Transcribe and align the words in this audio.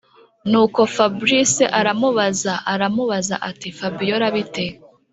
nuko 0.49 0.79
fabric 0.95 1.53
aramubaza 1.79 2.53
aramubaza 2.73 3.35
ati”fabiora 3.49 4.25
bite 4.35 4.65